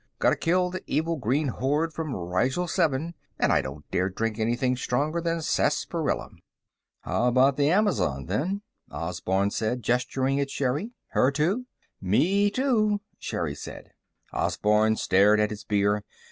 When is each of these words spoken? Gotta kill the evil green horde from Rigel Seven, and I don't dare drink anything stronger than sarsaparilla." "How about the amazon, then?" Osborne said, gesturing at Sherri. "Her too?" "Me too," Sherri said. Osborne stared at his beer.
Gotta 0.17 0.35
kill 0.35 0.71
the 0.71 0.83
evil 0.87 1.15
green 1.17 1.49
horde 1.49 1.93
from 1.93 2.15
Rigel 2.15 2.67
Seven, 2.67 3.13
and 3.37 3.53
I 3.53 3.61
don't 3.61 3.85
dare 3.91 4.09
drink 4.09 4.39
anything 4.39 4.75
stronger 4.75 5.21
than 5.21 5.43
sarsaparilla." 5.43 6.31
"How 7.01 7.27
about 7.27 7.55
the 7.55 7.69
amazon, 7.69 8.25
then?" 8.25 8.63
Osborne 8.89 9.51
said, 9.51 9.83
gesturing 9.83 10.39
at 10.39 10.49
Sherri. 10.49 10.93
"Her 11.09 11.29
too?" 11.29 11.67
"Me 12.01 12.49
too," 12.49 13.01
Sherri 13.19 13.53
said. 13.53 13.91
Osborne 14.33 14.95
stared 14.95 15.39
at 15.39 15.51
his 15.51 15.63
beer. 15.63 16.03